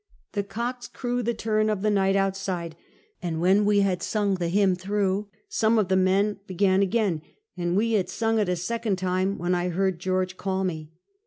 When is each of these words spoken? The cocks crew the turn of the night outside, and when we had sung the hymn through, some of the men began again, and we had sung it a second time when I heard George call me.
The 0.31 0.41
cocks 0.41 0.87
crew 0.87 1.21
the 1.21 1.35
turn 1.35 1.69
of 1.69 1.83
the 1.83 1.91
night 1.91 2.15
outside, 2.15 2.75
and 3.21 3.39
when 3.39 3.65
we 3.65 3.81
had 3.81 4.01
sung 4.01 4.33
the 4.33 4.47
hymn 4.49 4.73
through, 4.75 5.27
some 5.47 5.77
of 5.77 5.89
the 5.89 5.95
men 5.95 6.39
began 6.47 6.81
again, 6.81 7.21
and 7.55 7.77
we 7.77 7.91
had 7.91 8.09
sung 8.09 8.39
it 8.39 8.49
a 8.49 8.55
second 8.55 8.95
time 8.95 9.37
when 9.37 9.53
I 9.53 9.69
heard 9.69 9.99
George 9.99 10.37
call 10.37 10.63
me. 10.63 10.89